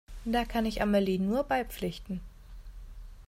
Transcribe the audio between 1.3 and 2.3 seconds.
beipflichten.